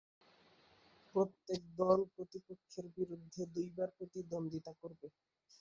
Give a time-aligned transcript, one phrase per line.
[1.15, 5.07] প্রত্যেক দল প্রতিপক্ষের বিরুদ্ধে দুইবার প্রতিদ্বন্দ্বিতা করবে।